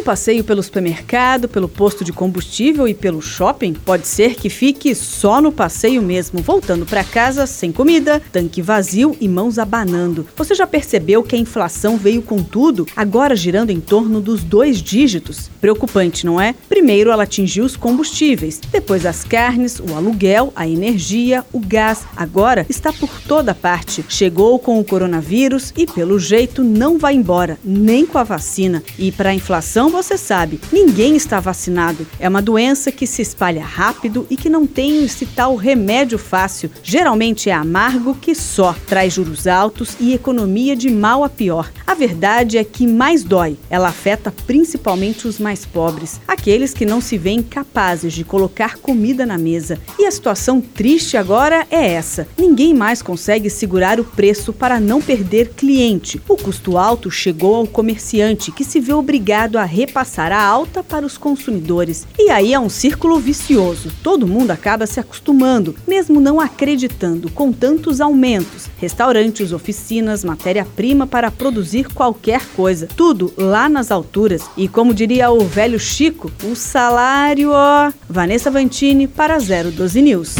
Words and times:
Um 0.00 0.02
passeio 0.02 0.42
pelo 0.42 0.62
supermercado, 0.62 1.46
pelo 1.46 1.68
posto 1.68 2.02
de 2.02 2.10
combustível 2.10 2.88
e 2.88 2.94
pelo 2.94 3.20
shopping 3.20 3.74
pode 3.74 4.06
ser 4.06 4.34
que 4.34 4.48
fique 4.48 4.94
só 4.94 5.42
no 5.42 5.52
passeio 5.52 6.00
mesmo, 6.00 6.40
voltando 6.40 6.86
para 6.86 7.04
casa 7.04 7.46
sem 7.46 7.70
comida, 7.70 8.18
tanque 8.32 8.62
vazio 8.62 9.14
e 9.20 9.28
mãos 9.28 9.58
abanando. 9.58 10.26
Você 10.34 10.54
já 10.54 10.66
percebeu 10.66 11.22
que 11.22 11.36
a 11.36 11.38
inflação 11.38 11.98
veio 11.98 12.22
com 12.22 12.42
tudo, 12.42 12.86
agora 12.96 13.36
girando 13.36 13.68
em 13.68 13.78
torno 13.78 14.22
dos 14.22 14.42
dois 14.42 14.82
dígitos? 14.82 15.50
Preocupante, 15.60 16.24
não 16.24 16.40
é? 16.40 16.54
Primeiro 16.66 17.10
ela 17.10 17.24
atingiu 17.24 17.66
os 17.66 17.76
combustíveis, 17.76 18.58
depois 18.72 19.04
as 19.04 19.22
carnes, 19.22 19.78
o 19.80 19.94
aluguel, 19.94 20.50
a 20.56 20.66
energia, 20.66 21.44
o 21.52 21.60
gás. 21.60 22.06
Agora 22.16 22.64
está 22.70 22.90
por 22.90 23.10
toda 23.28 23.54
parte. 23.54 24.02
Chegou 24.08 24.58
com 24.58 24.80
o 24.80 24.84
coronavírus 24.84 25.74
e, 25.76 25.86
pelo 25.86 26.18
jeito, 26.18 26.64
não 26.64 26.98
vai 26.98 27.14
embora, 27.14 27.58
nem 27.62 28.06
com 28.06 28.16
a 28.16 28.24
vacina. 28.24 28.82
E 28.98 29.12
para 29.12 29.28
a 29.28 29.34
inflação, 29.34 29.89
então 29.90 30.00
você 30.00 30.16
sabe, 30.16 30.60
ninguém 30.72 31.16
está 31.16 31.40
vacinado. 31.40 32.06
É 32.20 32.28
uma 32.28 32.40
doença 32.40 32.92
que 32.92 33.08
se 33.08 33.22
espalha 33.22 33.64
rápido 33.64 34.24
e 34.30 34.36
que 34.36 34.48
não 34.48 34.64
tem 34.64 35.04
esse 35.04 35.26
tal 35.26 35.56
remédio 35.56 36.16
fácil. 36.16 36.70
Geralmente 36.80 37.50
é 37.50 37.52
amargo 37.52 38.14
que 38.14 38.32
só 38.32 38.72
traz 38.86 39.12
juros 39.12 39.48
altos 39.48 39.96
e 39.98 40.14
economia 40.14 40.76
de 40.76 40.88
mal 40.88 41.24
a 41.24 41.28
pior. 41.28 41.72
A 41.84 41.92
verdade 41.92 42.56
é 42.56 42.62
que 42.62 42.86
mais 42.86 43.24
dói. 43.24 43.56
Ela 43.68 43.88
afeta 43.88 44.32
principalmente 44.46 45.26
os 45.26 45.40
mais 45.40 45.66
pobres, 45.66 46.20
aqueles 46.28 46.72
que 46.72 46.86
não 46.86 47.00
se 47.00 47.18
veem 47.18 47.42
capazes 47.42 48.12
de 48.12 48.22
colocar 48.22 48.76
comida 48.76 49.26
na 49.26 49.36
mesa. 49.36 49.76
E 49.98 50.06
a 50.06 50.10
situação 50.12 50.60
triste 50.60 51.16
agora 51.16 51.66
é 51.68 51.94
essa: 51.94 52.28
ninguém 52.38 52.72
mais 52.72 53.02
consegue 53.02 53.50
segurar 53.50 53.98
o 53.98 54.04
preço 54.04 54.52
para 54.52 54.78
não 54.78 55.02
perder 55.02 55.48
cliente. 55.56 56.22
O 56.28 56.36
custo 56.36 56.78
alto 56.78 57.10
chegou 57.10 57.56
ao 57.56 57.66
comerciante, 57.66 58.52
que 58.52 58.62
se 58.62 58.78
vê 58.78 58.92
obrigado 58.92 59.56
a 59.56 59.64
repassar 59.80 60.30
a 60.30 60.42
alta 60.42 60.82
para 60.82 61.06
os 61.06 61.16
consumidores. 61.16 62.06
E 62.18 62.30
aí 62.30 62.52
é 62.52 62.60
um 62.60 62.68
círculo 62.68 63.18
vicioso. 63.18 63.90
Todo 64.02 64.26
mundo 64.26 64.50
acaba 64.50 64.86
se 64.86 65.00
acostumando, 65.00 65.74
mesmo 65.88 66.20
não 66.20 66.38
acreditando 66.38 67.30
com 67.30 67.52
tantos 67.52 68.00
aumentos. 68.00 68.68
Restaurantes, 68.78 69.52
oficinas, 69.52 70.22
matéria-prima 70.22 71.06
para 71.06 71.30
produzir 71.30 71.88
qualquer 71.92 72.42
coisa. 72.54 72.88
Tudo 72.94 73.32
lá 73.36 73.68
nas 73.68 73.90
alturas. 73.90 74.42
E 74.56 74.68
como 74.68 74.92
diria 74.92 75.30
o 75.30 75.40
velho 75.40 75.78
Chico, 75.78 76.30
o 76.44 76.54
salário, 76.54 77.50
ó. 77.52 77.90
Vanessa 78.08 78.50
Vantini 78.50 79.08
para 79.08 79.38
012 79.38 80.02
News. 80.02 80.34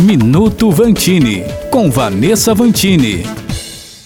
Minuto 0.00 0.70
Vantini, 0.70 1.42
com 1.70 1.90
Vanessa 1.90 2.54
Vantini. 2.54 3.24